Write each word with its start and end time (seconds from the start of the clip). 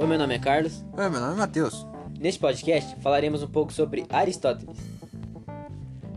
Oi, 0.00 0.06
meu 0.06 0.18
nome 0.18 0.34
é 0.34 0.38
Carlos. 0.38 0.82
Oi, 0.96 1.10
meu 1.10 1.20
nome 1.20 1.34
é 1.34 1.36
Matheus. 1.36 1.86
Neste 2.18 2.40
podcast 2.40 2.96
falaremos 3.02 3.42
um 3.42 3.46
pouco 3.46 3.70
sobre 3.70 4.06
Aristóteles. 4.08 4.78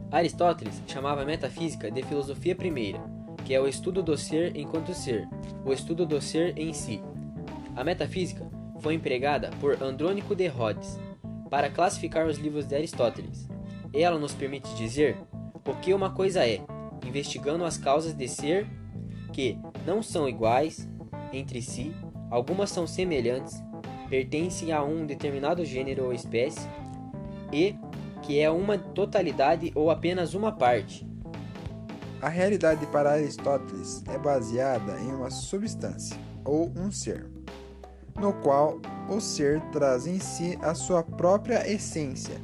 Aristóteles 0.10 0.82
chamava 0.88 1.24
a 1.24 1.26
metafísica 1.26 1.92
de 1.92 2.02
filosofia 2.02 2.56
primeira, 2.56 3.02
que 3.44 3.54
é 3.54 3.60
o 3.60 3.68
estudo 3.68 4.02
do 4.02 4.18
ser 4.18 4.56
enquanto 4.56 4.94
ser, 4.94 5.28
o 5.66 5.74
estudo 5.74 6.06
do 6.06 6.22
ser 6.22 6.58
em 6.58 6.72
si. 6.72 7.04
A 7.76 7.84
metafísica 7.84 8.50
foi 8.80 8.94
empregada 8.94 9.50
por 9.60 9.84
Andrônico 9.84 10.34
de 10.34 10.48
Rhodes 10.48 10.98
para 11.50 11.70
classificar 11.70 12.26
os 12.26 12.38
livros 12.38 12.66
de 12.66 12.76
Aristóteles. 12.76 13.50
Ela 13.94 14.18
nos 14.18 14.34
permite 14.34 14.74
dizer 14.76 15.18
o 15.68 15.74
que 15.76 15.94
uma 15.94 16.10
coisa 16.10 16.48
é, 16.48 16.62
investigando 17.06 17.66
as 17.66 17.78
causas 17.78 18.14
de 18.14 18.30
ser 18.30 18.66
que 19.34 19.60
não 19.86 20.02
são 20.02 20.30
iguais 20.30 20.88
entre 21.34 21.62
si, 21.62 21.94
algumas 22.32 22.70
são 22.70 22.88
semelhantes, 22.88 23.62
pertencem 24.14 24.72
a 24.72 24.84
um 24.84 25.08
determinado 25.08 25.66
gênero 25.66 26.06
ou 26.06 26.14
espécie, 26.14 26.70
e 27.52 27.76
que 28.22 28.40
é 28.40 28.48
uma 28.48 28.78
totalidade 28.78 29.72
ou 29.74 29.90
apenas 29.90 30.36
uma 30.36 30.52
parte. 30.52 31.04
A 32.22 32.30
realidade 32.30 32.86
para 32.86 33.14
Aristóteles 33.14 34.04
é 34.14 34.16
baseada 34.20 35.00
em 35.00 35.08
uma 35.08 35.32
substância, 35.32 36.16
ou 36.46 36.72
um 36.78 36.92
ser, 36.92 37.26
no 38.16 38.34
qual 38.34 38.80
o 39.10 39.20
ser 39.20 39.60
traz 39.72 40.06
em 40.06 40.20
si 40.20 40.60
a 40.62 40.76
sua 40.76 41.02
própria 41.02 41.68
essência, 41.68 42.36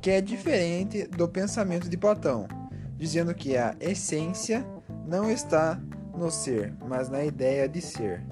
que 0.00 0.10
é 0.10 0.22
diferente 0.22 1.06
do 1.08 1.28
pensamento 1.28 1.90
de 1.90 1.98
Platão, 1.98 2.48
dizendo 2.96 3.34
que 3.34 3.54
a 3.54 3.76
essência 3.80 4.66
não 5.06 5.30
está 5.30 5.78
no 6.16 6.30
ser, 6.30 6.72
mas 6.88 7.10
na 7.10 7.22
ideia 7.22 7.68
de 7.68 7.82
ser. 7.82 8.24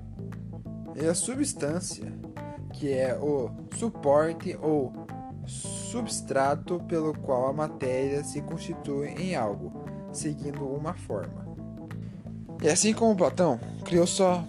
E 0.97 1.05
a 1.05 1.15
substância, 1.15 2.11
que 2.75 2.93
é 2.93 3.17
o 3.17 3.51
suporte 3.77 4.57
ou 4.61 4.93
substrato 5.47 6.81
pelo 6.89 7.15
qual 7.19 7.49
a 7.49 7.53
matéria 7.53 8.23
se 8.25 8.41
constitui 8.43 9.09
em 9.09 9.35
algo, 9.35 9.73
seguindo 10.13 10.67
uma 10.67 10.95
forma. 10.95 11.45
E 12.63 12.69
assim 12.69 12.93
como 12.93 13.17
Platão 13.17 13.61
criou 13.85 14.07
sua 14.07 14.45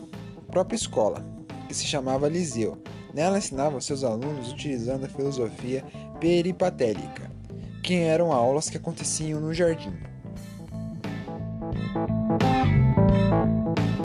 própria 0.49 0.75
escola, 0.75 1.23
que 1.67 1.73
se 1.73 1.85
chamava 1.85 2.29
Liseu. 2.29 2.77
Nela 3.13 3.37
ensinava 3.37 3.79
seus 3.79 4.03
alunos 4.03 4.51
utilizando 4.51 5.05
a 5.05 5.09
filosofia 5.09 5.83
peripatélica, 6.19 7.31
que 7.83 7.95
eram 7.95 8.31
aulas 8.31 8.69
que 8.69 8.77
aconteciam 8.77 9.39
no 9.39 9.53
jardim. 9.53 9.93